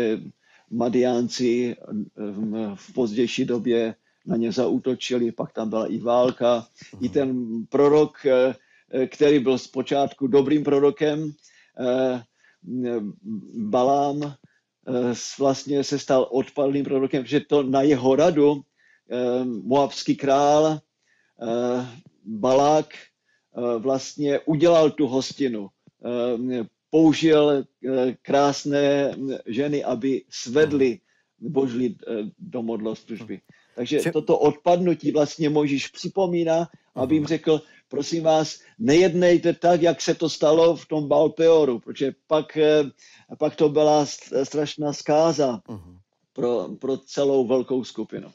Madiánci 0.70 1.76
um, 2.16 2.74
v 2.74 2.92
pozdější 2.92 3.44
době 3.44 3.94
na 4.26 4.36
ně 4.36 4.52
zautočili, 4.52 5.32
pak 5.32 5.52
tam 5.52 5.70
byla 5.70 5.86
i 5.86 5.98
válka. 5.98 6.66
Uh-huh. 6.92 7.04
I 7.04 7.08
ten 7.08 7.46
prorok, 7.68 8.18
uh, 8.24 8.54
který 9.06 9.38
byl 9.38 9.58
zpočátku 9.58 10.26
dobrým 10.26 10.64
prorokem, 10.64 11.22
uh, 11.22 12.20
Balám, 13.54 14.34
vlastně 15.38 15.84
se 15.84 15.98
stal 15.98 16.28
odpadlým 16.30 16.84
prorokem, 16.84 17.26
že 17.26 17.40
to 17.40 17.62
na 17.62 17.82
jeho 17.82 18.16
radu 18.16 18.60
moabský 19.44 20.16
král 20.16 20.80
Balák 22.24 22.86
vlastně 23.78 24.40
udělal 24.40 24.90
tu 24.90 25.06
hostinu. 25.06 25.68
Použil 26.90 27.64
krásné 28.22 29.14
ženy, 29.46 29.84
aby 29.84 30.22
svedli 30.30 31.00
boží 31.38 31.98
do 32.38 32.62
modloslužby. 32.62 33.40
Takže 33.74 34.00
toto 34.12 34.38
odpadnutí 34.38 35.10
vlastně 35.10 35.48
Možíš 35.48 35.88
připomíná, 35.88 36.68
aby 36.94 37.14
jim 37.14 37.26
řekl, 37.26 37.62
prosím 37.88 38.22
vás, 38.22 38.60
nejednejte 38.78 39.52
tak, 39.52 39.82
jak 39.82 40.00
se 40.00 40.14
to 40.14 40.28
stalo 40.28 40.76
v 40.76 40.86
tom 40.86 41.08
Balpeoru, 41.08 41.78
protože 41.78 42.12
pak, 42.26 42.58
pak 43.38 43.56
to 43.56 43.68
byla 43.68 44.06
strašná 44.42 44.92
zkáza 44.92 45.60
pro, 46.32 46.68
pro 46.80 46.96
celou 46.96 47.46
velkou 47.46 47.84
skupinu. 47.84 48.28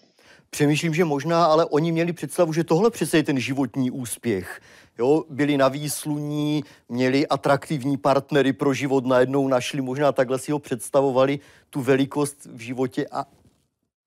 Přemýšlím, 0.49 0.93
že 0.93 1.05
možná, 1.05 1.45
ale 1.45 1.65
oni 1.65 1.91
měli 1.91 2.13
představu, 2.13 2.53
že 2.53 2.63
tohle 2.63 2.91
přece 2.91 3.17
je 3.17 3.23
ten 3.23 3.39
životní 3.39 3.91
úspěch. 3.91 4.61
Jo, 4.99 5.23
byli 5.29 5.57
na 5.57 5.67
výsluní, 5.67 6.63
měli 6.89 7.27
atraktivní 7.27 7.97
partnery 7.97 8.53
pro 8.53 8.73
život, 8.73 9.05
najednou 9.05 9.47
našli, 9.47 9.81
možná 9.81 10.11
takhle 10.11 10.39
si 10.39 10.51
ho 10.51 10.59
představovali, 10.59 11.39
tu 11.69 11.81
velikost 11.81 12.45
v 12.45 12.59
životě 12.59 13.07
a, 13.11 13.25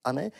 a 0.04 0.12
ne? 0.12 0.30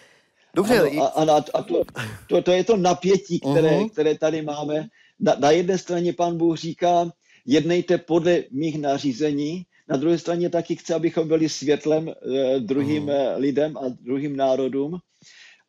Dobře. 0.55 0.79
Ano, 0.81 1.33
a, 1.33 1.37
a, 1.37 1.45
a 1.55 1.63
to, 1.63 1.85
to, 2.29 2.43
to 2.43 2.53
je 2.53 2.65
to 2.65 2.77
napětí, 2.77 3.41
které, 3.41 3.71
uh-huh. 3.71 3.91
které 3.91 4.19
tady 4.19 4.43
máme. 4.43 4.89
Na, 5.21 5.35
na 5.39 5.51
jedné 5.51 5.79
straně 5.79 6.13
pan 6.13 6.37
Bůh 6.37 6.57
říká, 6.57 7.13
jednejte 7.47 7.99
podle 7.99 8.43
mých 8.51 8.79
nařízení, 8.79 9.67
na 9.89 9.97
druhé 9.97 10.19
straně 10.19 10.51
taky 10.51 10.77
chce, 10.77 10.95
abychom 10.95 11.29
byli 11.29 11.49
světlem 11.49 12.09
eh, 12.09 12.61
druhým 12.61 13.07
uh-huh. 13.07 13.37
lidem 13.37 13.77
a 13.77 13.83
druhým 14.01 14.37
národům 14.37 14.99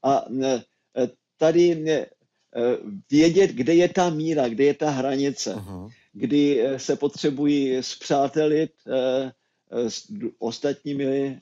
a 0.03 0.25
e, 0.43 0.61
tady 1.37 1.89
e, 1.89 2.05
vědět, 3.11 3.51
kde 3.51 3.75
je 3.75 3.89
ta 3.89 4.09
míra, 4.09 4.47
kde 4.47 4.63
je 4.63 4.73
ta 4.73 4.89
hranice, 4.89 5.55
uh-huh. 5.55 5.89
kdy 6.13 6.63
se 6.77 6.95
potřebují 6.95 7.77
zpřátelit 7.81 8.71
s 9.71 10.07
ostatními, 10.39 11.39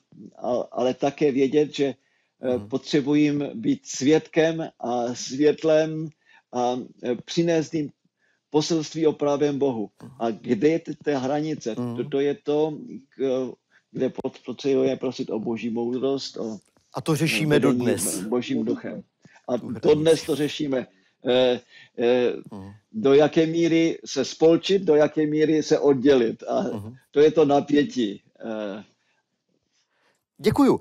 ale 0.72 0.94
také 0.94 1.32
vědět, 1.32 1.74
že 1.74 1.94
uh-huh. 2.42 2.68
potřebují 2.68 3.32
být 3.54 3.86
svědkem 3.86 4.68
a 4.80 5.14
světlem 5.14 6.08
a 6.52 6.76
přinést 7.24 7.74
jim 7.74 7.90
poselství 8.50 9.06
o 9.06 9.12
právém 9.12 9.58
Bohu. 9.58 9.90
Uh-huh. 10.02 10.10
A 10.18 10.30
kde 10.30 10.68
je 10.68 10.80
ta 11.04 11.18
hranice? 11.18 11.74
Uh-huh. 11.74 11.96
To, 11.96 12.08
to 12.08 12.20
je 12.20 12.34
to, 12.34 12.78
kde 13.90 14.12
potřebujeme 14.44 14.96
prosit 14.96 15.30
o 15.30 15.38
boží 15.38 15.70
moudrost, 15.70 16.36
o 16.36 16.58
a 16.96 17.00
to 17.00 17.16
řešíme 17.16 17.60
dodnes. 17.60 18.22
Božím 18.22 18.64
duchem. 18.64 19.02
A 19.48 19.56
dodnes 19.56 20.22
to 20.22 20.36
řešíme. 20.36 20.86
Eh, 21.28 21.60
eh, 21.98 22.32
mhm. 22.52 22.72
do 22.92 23.14
jaké 23.14 23.46
míry 23.46 23.98
se 24.04 24.24
spolčit, 24.24 24.82
do 24.82 24.94
jaké 24.94 25.26
míry 25.26 25.62
se 25.62 25.78
oddělit. 25.78 26.42
A 26.48 26.60
mhm. 26.62 26.94
to 27.10 27.20
je 27.20 27.30
to 27.30 27.44
napětí. 27.44 28.22
Eh. 28.40 28.84
Děkuju. 30.38 30.80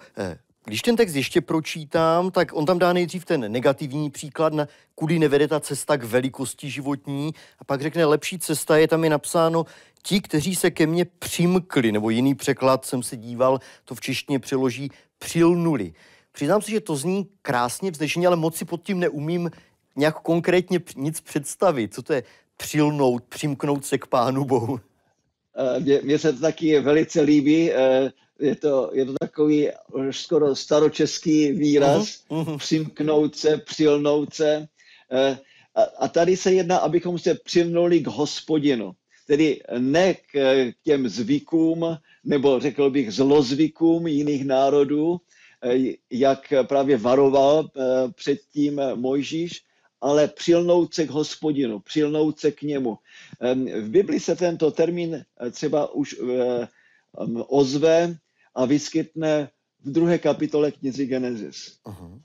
Když 0.65 0.81
ten 0.81 0.95
text 0.95 1.15
ještě 1.15 1.41
pročítám, 1.41 2.31
tak 2.31 2.53
on 2.53 2.65
tam 2.65 2.79
dá 2.79 2.93
nejdřív 2.93 3.25
ten 3.25 3.51
negativní 3.51 4.10
příklad, 4.10 4.53
na 4.53 4.67
kudy 4.95 5.19
nevede 5.19 5.48
ta 5.48 5.60
cesta 5.60 5.98
k 5.98 6.03
velikosti 6.03 6.69
životní 6.69 7.34
a 7.60 7.63
pak 7.63 7.81
řekne 7.81 8.05
lepší 8.05 8.39
cesta, 8.39 8.77
je 8.77 8.88
tam 8.88 9.03
je 9.03 9.10
napsáno 9.10 9.65
ti, 10.03 10.22
kteří 10.22 10.55
se 10.55 10.72
ke 10.72 10.88
mně 10.88 11.05
přimkli, 11.05 11.91
nebo 11.91 12.10
jiný 12.10 12.36
překlad 12.36 12.86
jsem 12.86 13.03
se 13.03 13.17
díval, 13.17 13.60
to 13.86 13.95
v 13.95 14.01
češtině 14.01 14.39
přeloží 14.39 14.91
přilnuli. 15.19 15.93
Přiznám 16.31 16.62
se, 16.62 16.72
že 16.72 16.79
to 16.81 16.95
zní 16.95 17.27
krásně 17.41 17.91
vznešeně, 17.91 18.27
ale 18.27 18.36
moc 18.36 18.55
si 18.55 18.65
pod 18.65 18.81
tím 18.81 19.00
neumím 19.00 19.51
nějak 19.95 20.22
konkrétně 20.22 20.79
nic 20.95 21.22
představit. 21.22 21.93
Co 21.93 22.01
to 22.01 22.13
je 22.13 22.24
přilnout, 22.57 23.24
přimknout 23.24 23.86
se 23.86 23.98
k 23.98 24.07
Pánu 24.07 24.45
Bohu? 24.45 24.79
Eh, 25.57 26.01
mně 26.01 26.19
se 26.19 26.33
to 26.33 26.39
taky 26.39 26.79
velice 26.79 27.21
líbí. 27.21 27.71
Eh, 27.71 28.12
je 28.39 28.55
to, 28.55 28.91
je 28.93 29.05
to 29.05 29.13
takový 29.19 29.69
skoro 30.12 30.55
staročeský 30.55 31.51
výraz. 31.51 32.24
Uh-huh. 32.29 32.57
Přimknout 32.57 33.35
se, 33.35 33.57
přilnout 33.57 34.33
se. 34.33 34.67
Eh, 35.12 35.38
a 36.00 36.07
tady 36.07 36.38
se 36.38 36.53
jedná, 36.53 36.77
abychom 36.77 37.19
se 37.19 37.35
přimnuli 37.35 38.00
k 38.00 38.07
hospodinu. 38.07 38.91
Tedy 39.27 39.62
ne 39.77 40.13
k 40.13 40.65
těm 40.83 41.09
zvykům, 41.09 41.97
nebo 42.24 42.59
řekl 42.59 42.89
bych 42.89 43.12
zlozvykům 43.12 44.07
jiných 44.07 44.45
národů, 44.45 45.17
eh, 45.63 45.93
jak 46.12 46.53
právě 46.67 46.97
varoval 46.97 47.69
eh, 47.77 47.81
předtím 48.15 48.81
Mojžíš, 48.95 49.62
ale 50.01 50.27
přilnout 50.27 50.93
se 50.93 51.07
k 51.07 51.09
hospodinu, 51.09 51.79
přilnout 51.79 52.39
se 52.39 52.51
k 52.51 52.61
němu. 52.61 52.97
V 53.81 53.89
Bibli 53.89 54.19
se 54.19 54.35
tento 54.35 54.71
termín 54.71 55.15
eh, 55.15 55.51
třeba 55.51 55.93
už 55.93 56.15
ozve 57.47 58.17
a 58.55 58.65
vyskytne 58.65 59.49
v 59.83 59.91
druhé 59.91 60.17
kapitole 60.17 60.71
knihy 60.71 61.05
Genesis, 61.05 61.79
uh-huh. 61.85 62.21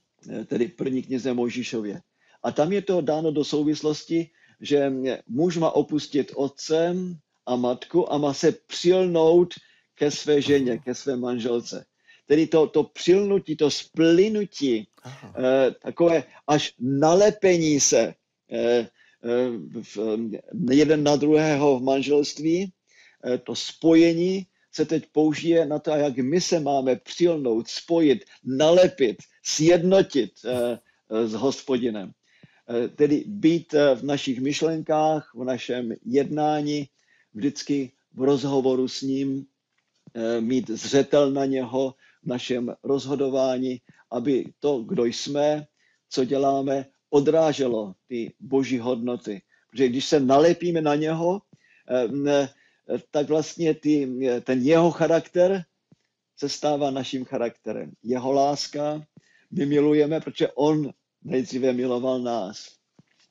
tedy 0.46 0.68
první 0.68 1.02
knize 1.02 1.34
Mojžíšově. 1.34 2.02
A 2.42 2.52
tam 2.52 2.72
je 2.72 2.82
to 2.82 3.00
dáno 3.00 3.30
do 3.30 3.44
souvislosti, 3.44 4.30
že 4.60 4.92
muž 5.28 5.56
má 5.56 5.70
opustit 5.70 6.32
otce 6.34 6.96
a 7.46 7.56
matku 7.56 8.12
a 8.12 8.18
má 8.18 8.34
se 8.34 8.52
přilnout 8.52 9.54
ke 9.94 10.10
své 10.10 10.42
ženě, 10.42 10.78
ke 10.78 10.94
své 10.94 11.16
manželce. 11.16 11.84
Tedy 12.26 12.46
to, 12.46 12.66
to 12.66 12.84
přilnutí, 12.84 13.56
to 13.56 13.70
splynutí, 13.70 14.88
eh, 15.04 15.71
takové 15.83 16.25
až 16.47 16.75
nalepení 16.78 17.80
se 17.80 18.14
eh, 18.52 18.88
eh, 19.25 20.71
jeden 20.71 21.02
na 21.04 21.16
druhého 21.16 21.78
v 21.78 21.83
manželství, 21.83 22.73
to 23.45 23.54
spojení, 23.54 24.47
se 24.73 24.85
teď 24.85 25.07
použije 25.12 25.66
na 25.66 25.78
to, 25.78 25.90
jak 25.90 26.16
my 26.16 26.40
se 26.40 26.61
máme 26.61 26.97
přilnout, 26.97 27.69
spojit, 27.69 28.25
nalepit, 28.45 29.16
sjednotit 29.42 30.33
s 31.11 31.33
hospodinem. 31.33 32.12
Tedy 32.97 33.25
být 33.26 33.73
v 33.73 34.02
našich 34.04 34.40
myšlenkách, 34.40 35.33
v 35.35 35.45
našem 35.45 35.92
jednání, 36.04 36.88
vždycky 37.35 37.92
v 38.14 38.23
rozhovoru 38.23 38.88
s 38.88 39.02
ním, 39.02 39.47
mít 40.40 40.71
zřetel 40.71 41.30
na 41.30 41.45
něho 41.45 41.95
v 42.22 42.26
našem 42.26 42.74
rozhodování, 42.84 43.80
aby 44.10 44.52
to, 44.58 44.82
kdo 44.82 45.04
jsme, 45.04 45.66
co 46.08 46.24
děláme, 46.24 46.86
odráželo 47.10 47.94
ty 48.06 48.34
boží 48.40 48.78
hodnoty. 48.78 49.42
Protože 49.70 49.88
když 49.88 50.04
se 50.04 50.20
nalepíme 50.20 50.80
na 50.80 50.94
něho, 50.94 51.42
tak 53.10 53.28
vlastně 53.28 53.74
ty, 53.74 54.08
ten 54.44 54.62
jeho 54.62 54.90
charakter 54.90 55.64
se 56.36 56.48
stává 56.48 56.90
naším 56.90 57.24
charakterem. 57.24 57.92
Jeho 58.02 58.32
láska, 58.32 59.02
my 59.50 59.66
milujeme, 59.66 60.20
protože 60.20 60.48
on 60.48 60.90
nejdříve 61.22 61.72
miloval 61.72 62.20
nás. 62.20 62.68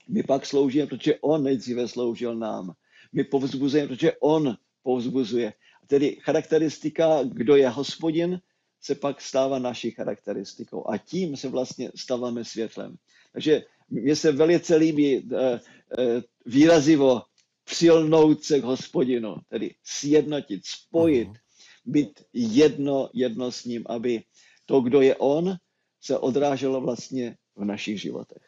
My 0.08 0.24
pak 0.24 0.46
sloužíme, 0.46 0.88
protože 0.88 1.20
on 1.20 1.44
nejdříve 1.44 1.88
sloužil 1.88 2.36
nám. 2.36 2.74
My 3.14 3.24
povzbuzujeme, 3.24 3.88
protože 3.88 4.14
on 4.20 4.58
povzbuzuje. 4.84 5.54
Tedy 5.88 6.18
charakteristika, 6.22 7.24
kdo 7.24 7.56
je 7.56 7.70
hospodin, 7.70 8.42
se 8.82 8.96
pak 8.96 9.22
stává 9.22 9.60
naší 9.60 9.92
charakteristikou. 9.92 10.90
A 10.90 10.98
tím 10.98 11.38
se 11.38 11.50
vlastně 11.50 11.92
stáváme 11.96 12.46
světlem. 12.46 12.96
Takže 13.34 13.64
mně 13.90 14.16
se 14.16 14.32
velice 14.32 14.76
líbí 14.76 15.18
uh, 15.18 15.40
uh, 15.40 15.60
výrazivo 16.46 17.22
přilnout 17.64 18.44
se 18.44 18.60
k 18.60 18.64
hospodinu, 18.64 19.36
tedy 19.50 19.76
sjednotit, 19.84 20.62
spojit, 20.66 21.30
být 21.86 22.24
jedno, 22.34 23.10
jedno 23.14 23.52
s 23.52 23.66
ním, 23.66 23.84
aby 23.90 24.24
to, 24.66 24.82
kdo 24.82 25.02
je 25.02 25.16
on, 25.16 25.56
se 26.02 26.18
odráželo 26.18 26.82
vlastně 26.82 27.38
v 27.56 27.66
našich 27.66 28.02
životech. 28.02 28.44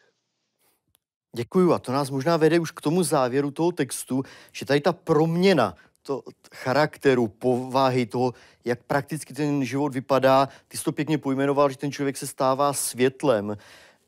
Děkuju 1.36 1.72
a 1.72 1.78
to 1.78 1.92
nás 1.92 2.10
možná 2.10 2.36
vede 2.36 2.60
už 2.60 2.70
k 2.70 2.80
tomu 2.80 3.02
závěru 3.02 3.50
toho 3.50 3.72
textu, 3.72 4.22
že 4.52 4.66
tady 4.66 4.80
ta 4.80 4.92
proměna 4.92 5.76
to 6.02 6.22
charakteru, 6.54 7.28
povahy 7.28 8.06
toho, 8.06 8.34
jak 8.64 8.82
prakticky 8.82 9.34
ten 9.34 9.64
život 9.64 9.94
vypadá, 9.94 10.48
ty 10.68 10.76
jsi 10.76 10.84
to 10.84 10.92
pěkně 10.92 11.18
pojmenoval, 11.18 11.70
že 11.70 11.76
ten 11.76 11.92
člověk 11.92 12.16
se 12.16 12.26
stává 12.26 12.72
světlem. 12.72 13.56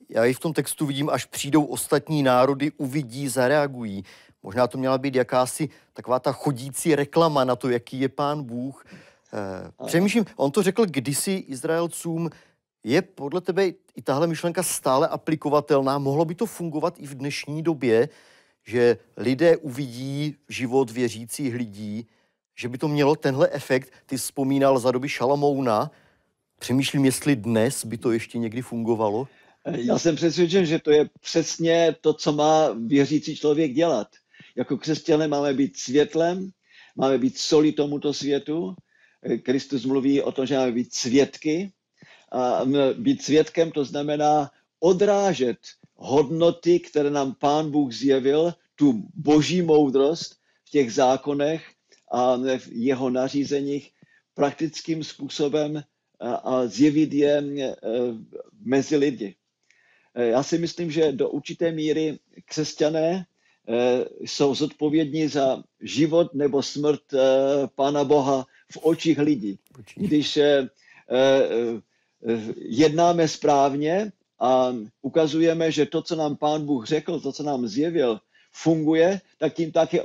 Já 0.08 0.24
i 0.24 0.32
v 0.32 0.40
tom 0.40 0.52
textu 0.52 0.86
vidím, 0.86 1.10
až 1.10 1.24
přijdou 1.24 1.64
ostatní 1.64 2.22
národy, 2.22 2.72
uvidí, 2.76 3.28
zareagují. 3.28 4.04
Možná 4.42 4.66
to 4.66 4.78
měla 4.78 4.98
být 4.98 5.14
jakási 5.14 5.68
taková 5.92 6.18
ta 6.20 6.32
chodící 6.32 6.94
reklama 6.94 7.44
na 7.44 7.56
to, 7.56 7.68
jaký 7.68 8.00
je 8.00 8.08
pán 8.08 8.42
Bůh. 8.42 8.84
Eh, 9.32 9.86
přemýšlím, 9.86 10.24
on 10.36 10.50
to 10.50 10.62
řekl 10.62 10.86
kdysi 10.86 11.32
Izraelcům, 11.32 12.30
je 12.84 13.02
podle 13.02 13.40
tebe 13.40 13.66
i 13.96 14.02
tahle 14.02 14.26
myšlenka 14.26 14.62
stále 14.62 15.08
aplikovatelná? 15.08 15.98
Mohlo 15.98 16.24
by 16.24 16.34
to 16.34 16.46
fungovat 16.46 16.94
i 16.98 17.06
v 17.06 17.14
dnešní 17.14 17.62
době, 17.62 18.08
že 18.66 18.96
lidé 19.16 19.56
uvidí 19.56 20.36
život 20.48 20.90
věřících 20.90 21.54
lidí, 21.54 22.06
že 22.56 22.68
by 22.68 22.78
to 22.78 22.88
mělo 22.88 23.16
tenhle 23.16 23.48
efekt, 23.52 23.92
ty 24.06 24.16
vzpomínal 24.16 24.78
za 24.78 24.90
doby 24.90 25.08
Šalamouna, 25.08 25.90
přemýšlím, 26.58 27.04
jestli 27.04 27.36
dnes 27.36 27.84
by 27.84 27.98
to 27.98 28.12
ještě 28.12 28.38
někdy 28.38 28.62
fungovalo? 28.62 29.28
Já 29.66 29.98
jsem 29.98 30.16
přesvědčen, 30.16 30.66
že 30.66 30.78
to 30.78 30.90
je 30.90 31.08
přesně 31.20 31.96
to, 32.00 32.14
co 32.14 32.32
má 32.32 32.68
věřící 32.86 33.36
člověk 33.36 33.72
dělat. 33.72 34.08
Jako 34.56 34.76
křesťané 34.76 35.28
máme 35.28 35.54
být 35.54 35.76
světlem, 35.76 36.50
máme 36.96 37.18
být 37.18 37.38
soli 37.38 37.72
tomuto 37.72 38.14
světu. 38.14 38.74
Kristus 39.42 39.84
mluví 39.84 40.22
o 40.22 40.32
tom, 40.32 40.46
že 40.46 40.56
máme 40.56 40.72
být 40.72 40.94
svědky. 40.94 41.72
A 42.32 42.60
být 42.98 43.22
svědkem 43.22 43.70
to 43.70 43.84
znamená 43.84 44.50
odrážet 44.84 45.58
hodnoty, 45.96 46.80
které 46.80 47.10
nám 47.10 47.34
Pán 47.34 47.70
Bůh 47.70 47.92
zjevil, 47.92 48.54
tu 48.74 49.08
boží 49.14 49.62
moudrost 49.62 50.36
v 50.64 50.70
těch 50.70 50.92
zákonech 50.92 51.64
a 52.10 52.36
v 52.36 52.68
jeho 52.72 53.10
nařízeních 53.10 53.90
praktickým 54.34 55.04
způsobem 55.04 55.82
a 56.20 56.66
zjevit 56.66 57.12
je 57.14 57.32
e, 57.38 57.76
mezi 58.64 58.96
lidi. 58.96 59.34
E, 60.14 60.26
já 60.26 60.42
si 60.42 60.58
myslím, 60.58 60.90
že 60.90 61.12
do 61.12 61.28
určité 61.30 61.72
míry 61.72 62.18
křesťané 62.44 63.08
e, 63.08 63.24
jsou 64.20 64.54
zodpovědní 64.54 65.28
za 65.28 65.64
život 65.80 66.34
nebo 66.34 66.62
smrt 66.62 67.02
Pána 67.74 68.04
Boha 68.04 68.46
v 68.72 68.76
očích 68.82 69.18
lidí. 69.18 69.58
Když 69.96 70.38
jednáme 72.56 73.28
správně 73.28 74.12
a 74.44 74.74
ukazujeme, 75.02 75.72
že 75.72 75.86
to, 75.86 76.02
co 76.02 76.16
nám 76.16 76.36
Pán 76.36 76.66
Bůh 76.66 76.86
řekl, 76.86 77.20
to, 77.20 77.32
co 77.32 77.42
nám 77.42 77.66
zjevil, 77.68 78.20
funguje, 78.52 79.20
tak 79.38 79.54
tím 79.54 79.72
taky 79.72 80.00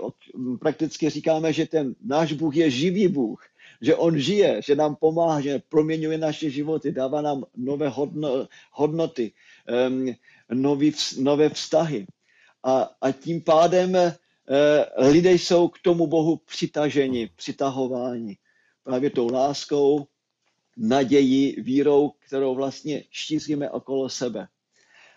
prakticky 0.60 1.10
říkáme, 1.10 1.54
že 1.54 1.66
ten 1.66 1.96
náš 2.06 2.34
Bůh 2.34 2.56
je 2.56 2.72
živý 2.72 3.08
Bůh, 3.08 3.44
že 3.82 3.96
On 3.96 4.20
žije, 4.20 4.62
že 4.62 4.76
nám 4.76 4.96
pomáhá, 4.96 5.42
že 5.42 5.62
proměňuje 5.70 6.18
naše 6.18 6.50
životy, 6.50 6.92
dává 6.92 7.22
nám 7.22 7.44
nové 7.56 7.90
hodno, 7.90 8.48
hodnoty, 8.72 9.32
um, 9.90 10.16
nový, 10.54 10.94
nové 11.20 11.50
vztahy. 11.50 12.08
A, 12.64 12.92
a 13.02 13.12
tím 13.12 13.42
pádem 13.42 13.96
uh, 13.96 15.08
lidé 15.08 15.32
jsou 15.32 15.68
k 15.68 15.80
tomu 15.84 16.08
Bohu 16.08 16.38
přitaženi, 16.38 17.30
přitahováni 17.36 18.38
právě 18.84 19.10
tou 19.10 19.32
láskou, 19.32 20.08
nadějí, 20.80 21.56
vírou, 21.62 22.12
kterou 22.28 22.56
vlastně 22.56 23.04
šíříme 23.12 23.70
okolo 23.70 24.10
sebe. 24.10 24.48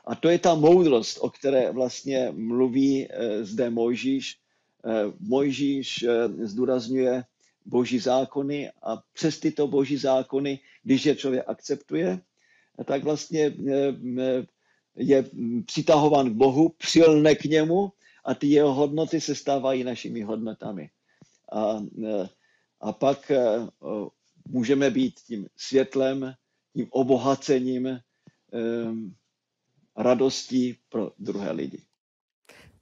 A 0.05 0.15
to 0.15 0.29
je 0.29 0.39
ta 0.39 0.55
moudrost, 0.55 1.19
o 1.21 1.31
které 1.31 1.73
vlastně 1.73 2.33
mluví 2.33 3.09
eh, 3.11 3.45
zde 3.45 3.71
Mojžíš. 3.71 4.39
Eh, 4.85 5.13
Mojžíš 5.21 6.03
eh, 6.03 6.29
zdůrazňuje 6.47 7.25
boží 7.67 7.99
zákony 7.99 8.71
a 8.83 9.03
přes 9.13 9.39
tyto 9.39 9.67
boží 9.67 9.97
zákony, 9.97 10.59
když 10.83 11.07
je 11.07 11.17
člověk 11.17 11.45
akceptuje, 11.47 12.21
tak 12.85 13.05
vlastně 13.05 13.55
je 14.97 15.25
přitahován 15.67 16.31
k 16.31 16.33
Bohu, 16.33 16.69
přilne 16.69 17.35
k 17.35 17.45
němu 17.45 17.93
a 18.25 18.35
ty 18.35 18.47
jeho 18.47 18.75
hodnoty 18.75 19.21
se 19.21 19.35
stávají 19.35 19.85
našimi 19.85 20.23
hodnotami. 20.23 20.91
A, 21.53 21.83
a 22.81 22.93
pak 22.93 23.33
můžeme 24.49 24.91
být 24.91 25.21
tím 25.21 25.47
světlem, 25.57 26.35
tím 26.73 26.87
obohacením, 26.91 27.99
radostí 29.97 30.77
pro 30.89 31.13
druhé 31.19 31.53
lidi. 31.53 31.83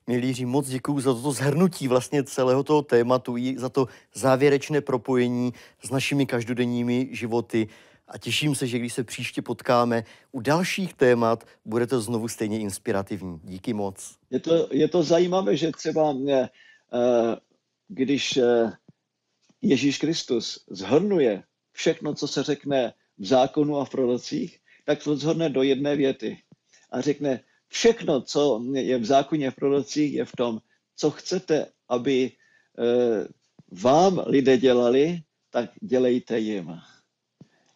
Milí 0.06 0.28
Jiří, 0.28 0.44
moc 0.44 0.68
děkuji 0.68 1.00
za 1.00 1.14
toto 1.14 1.32
zhrnutí 1.32 1.88
vlastně 1.88 2.22
celého 2.24 2.62
toho 2.62 2.82
tématu 2.82 3.36
i 3.36 3.58
za 3.58 3.68
to 3.68 3.86
závěrečné 4.14 4.80
propojení 4.80 5.52
s 5.82 5.90
našimi 5.90 6.26
každodenními 6.26 7.08
životy. 7.12 7.68
A 8.08 8.18
těším 8.18 8.54
se, 8.54 8.66
že 8.66 8.78
když 8.78 8.92
se 8.92 9.04
příště 9.04 9.42
potkáme 9.42 10.04
u 10.32 10.40
dalších 10.40 10.94
témat, 10.94 11.44
bude 11.64 11.86
to 11.86 12.00
znovu 12.00 12.28
stejně 12.28 12.58
inspirativní. 12.58 13.40
Díky 13.44 13.72
moc. 13.72 14.16
Je 14.30 14.40
to, 14.40 14.68
je 14.70 14.88
to 14.88 15.02
zajímavé, 15.02 15.56
že 15.56 15.72
třeba 15.72 16.12
mě, 16.12 16.40
eh, 16.42 17.36
když 17.88 18.36
eh, 18.36 18.72
Ježíš 19.62 19.98
Kristus 19.98 20.64
zhrnuje 20.70 21.42
všechno, 21.72 22.14
co 22.14 22.28
se 22.28 22.42
řekne 22.42 22.92
v 23.18 23.26
zákonu 23.26 23.78
a 23.78 23.84
v 23.84 23.90
prorocích, 23.90 24.58
tak 24.84 25.04
to 25.04 25.16
zhrne 25.16 25.48
do 25.48 25.62
jedné 25.62 25.96
věty 25.96 26.38
a 26.90 27.00
řekne, 27.00 27.40
všechno, 27.68 28.20
co 28.20 28.62
je 28.74 28.98
v 28.98 29.04
zákoně 29.04 29.50
v 29.50 29.54
prorocích, 29.54 30.12
je 30.12 30.24
v 30.24 30.36
tom, 30.36 30.60
co 30.96 31.10
chcete, 31.10 31.66
aby 31.88 32.32
eh, 32.78 33.28
vám 33.70 34.22
lidé 34.26 34.58
dělali, 34.58 35.22
tak 35.50 35.70
dělejte 35.80 36.38
jim. 36.38 36.70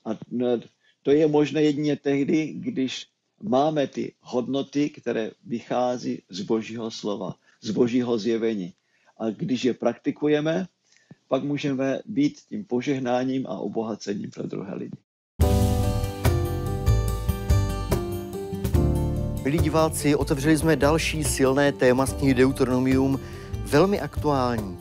A 0.04 0.18
no, 0.30 0.61
to 1.02 1.11
je 1.11 1.26
možné 1.26 1.62
jedině 1.62 1.96
tehdy, 1.96 2.46
když 2.46 3.07
máme 3.42 3.87
ty 3.87 4.14
hodnoty, 4.20 4.90
které 4.90 5.30
vychází 5.44 6.22
z 6.28 6.40
Božího 6.40 6.90
slova, 6.90 7.35
z 7.61 7.70
Božího 7.70 8.18
zjevení. 8.18 8.74
A 9.18 9.30
když 9.30 9.64
je 9.64 9.74
praktikujeme, 9.74 10.66
pak 11.35 11.42
můžeme 11.42 11.99
být 12.07 12.38
tím 12.49 12.64
požehnáním 12.64 13.47
a 13.47 13.59
obohacením 13.59 14.31
pro 14.31 14.47
druhé 14.47 14.75
lidi. 14.75 14.97
Milí 19.42 19.59
diváci, 19.59 20.14
otevřeli 20.14 20.59
jsme 20.59 20.77
další 20.77 21.25
silné 21.25 21.73
téma 21.73 22.07
z 22.07 22.12
knihy 22.12 22.35
Deuteronomium, 22.35 23.20
velmi 23.66 24.01
aktuální. 24.01 24.79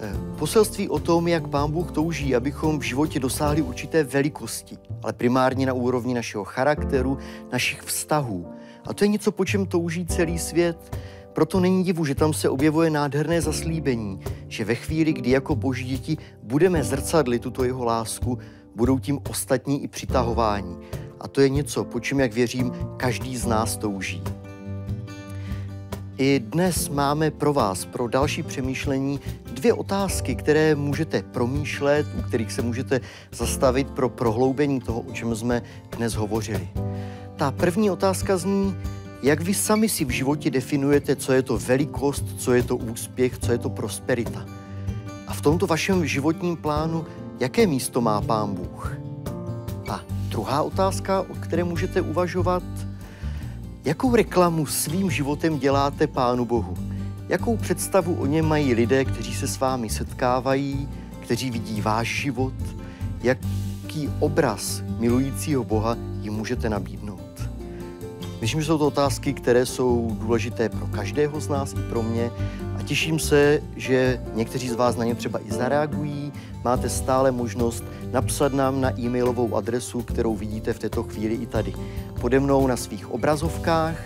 Eh, 0.00 0.12
poselství 0.38 0.88
o 0.88 0.98
tom, 0.98 1.28
jak 1.28 1.48
Pán 1.48 1.72
Bůh 1.72 1.92
touží, 1.92 2.36
abychom 2.36 2.78
v 2.78 2.82
životě 2.82 3.20
dosáhli 3.20 3.62
určité 3.62 4.04
velikosti, 4.04 4.78
ale 5.02 5.12
primárně 5.12 5.66
na 5.66 5.72
úrovni 5.72 6.14
našeho 6.14 6.44
charakteru, 6.44 7.18
našich 7.52 7.82
vztahů. 7.82 8.46
A 8.84 8.94
to 8.94 9.04
je 9.04 9.08
něco, 9.08 9.32
po 9.32 9.44
čem 9.44 9.66
touží 9.66 10.06
celý 10.06 10.38
svět. 10.38 10.96
Proto 11.36 11.60
není 11.60 11.84
divu, 11.84 12.04
že 12.04 12.14
tam 12.14 12.32
se 12.32 12.48
objevuje 12.48 12.90
nádherné 12.90 13.40
zaslíbení, 13.40 14.20
že 14.48 14.64
ve 14.64 14.74
chvíli, 14.74 15.12
kdy 15.12 15.30
jako 15.30 15.56
boží 15.56 15.84
děti 15.84 16.16
budeme 16.42 16.84
zrcadlit 16.84 17.42
tuto 17.42 17.64
jeho 17.64 17.84
lásku, 17.84 18.38
budou 18.74 18.98
tím 18.98 19.18
ostatní 19.30 19.84
i 19.84 19.88
přitahování. 19.88 20.78
A 21.20 21.28
to 21.28 21.40
je 21.40 21.48
něco, 21.48 21.84
po 21.84 22.00
čem, 22.00 22.20
jak 22.20 22.32
věřím, 22.32 22.72
každý 22.96 23.36
z 23.36 23.46
nás 23.46 23.76
touží. 23.76 24.22
I 26.18 26.40
dnes 26.40 26.88
máme 26.88 27.30
pro 27.30 27.52
vás, 27.52 27.84
pro 27.84 28.08
další 28.08 28.42
přemýšlení, 28.42 29.20
dvě 29.52 29.72
otázky, 29.72 30.34
které 30.34 30.74
můžete 30.74 31.22
promýšlet, 31.22 32.06
u 32.18 32.22
kterých 32.22 32.52
se 32.52 32.62
můžete 32.62 33.00
zastavit 33.32 33.90
pro 33.90 34.08
prohloubení 34.08 34.80
toho, 34.80 35.00
o 35.00 35.12
čem 35.12 35.36
jsme 35.36 35.62
dnes 35.96 36.14
hovořili. 36.14 36.68
Ta 37.36 37.50
první 37.50 37.90
otázka 37.90 38.36
zní, 38.36 38.76
jak 39.22 39.40
vy 39.40 39.54
sami 39.54 39.88
si 39.88 40.04
v 40.04 40.10
životě 40.10 40.50
definujete, 40.50 41.16
co 41.16 41.32
je 41.32 41.42
to 41.42 41.58
velikost, 41.58 42.24
co 42.38 42.54
je 42.54 42.62
to 42.62 42.76
úspěch, 42.76 43.38
co 43.38 43.52
je 43.52 43.58
to 43.58 43.70
prosperita. 43.70 44.46
A 45.26 45.34
v 45.34 45.40
tomto 45.40 45.66
vašem 45.66 46.06
životním 46.06 46.56
plánu, 46.56 47.04
jaké 47.40 47.66
místo 47.66 48.00
má 48.00 48.20
Pán 48.20 48.54
Bůh? 48.54 48.96
A 49.88 50.00
druhá 50.28 50.62
otázka, 50.62 51.20
o 51.20 51.34
které 51.40 51.64
můžete 51.64 52.00
uvažovat, 52.00 52.62
jakou 53.84 54.16
reklamu 54.16 54.66
svým 54.66 55.10
životem 55.10 55.58
děláte 55.58 56.06
Pánu 56.06 56.44
Bohu? 56.44 56.76
Jakou 57.28 57.56
představu 57.56 58.14
o 58.14 58.26
něm 58.26 58.46
mají 58.46 58.74
lidé, 58.74 59.04
kteří 59.04 59.34
se 59.34 59.48
s 59.48 59.60
vámi 59.60 59.90
setkávají, 59.90 60.88
kteří 61.20 61.50
vidí 61.50 61.80
váš 61.80 62.08
život? 62.08 62.54
Jaký 63.22 64.10
obraz 64.20 64.82
milujícího 64.98 65.64
Boha 65.64 65.96
jim 66.20 66.32
můžete 66.32 66.68
nabídnout? 66.68 67.15
Myslím, 68.46 68.60
že 68.60 68.66
jsou 68.66 68.78
to 68.78 68.86
otázky, 68.86 69.32
které 69.32 69.66
jsou 69.66 70.16
důležité 70.20 70.68
pro 70.68 70.86
každého 70.86 71.40
z 71.40 71.48
nás 71.48 71.72
i 71.72 71.90
pro 71.90 72.02
mě 72.02 72.30
a 72.78 72.82
těším 72.82 73.18
se, 73.18 73.62
že 73.76 74.22
někteří 74.34 74.68
z 74.68 74.74
vás 74.74 74.96
na 74.96 75.04
ně 75.04 75.14
třeba 75.14 75.40
i 75.48 75.52
zareagují. 75.52 76.32
Máte 76.64 76.88
stále 76.88 77.30
možnost 77.30 77.84
napsat 78.12 78.52
nám 78.52 78.80
na 78.80 79.00
e-mailovou 79.00 79.56
adresu, 79.56 80.02
kterou 80.02 80.36
vidíte 80.36 80.72
v 80.72 80.78
této 80.78 81.02
chvíli 81.02 81.34
i 81.34 81.46
tady 81.46 81.74
pode 82.20 82.40
mnou 82.40 82.66
na 82.66 82.76
svých 82.76 83.10
obrazovkách 83.10 83.96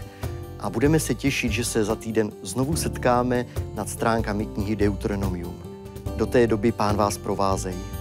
a 0.61 0.71
budeme 0.71 1.01
se 1.01 1.15
těšit, 1.15 1.53
že 1.53 1.65
se 1.65 1.85
za 1.85 1.95
týden 1.97 2.31
znovu 2.43 2.77
setkáme 2.77 3.47
nad 3.75 3.89
stránkami 3.89 4.47
knihy 4.47 4.77
Deuteronomium. 4.77 5.55
Do 6.17 6.27
té 6.27 6.47
doby 6.47 6.73
pán 6.73 6.97
vás 6.97 7.19
provázejí. 7.19 8.00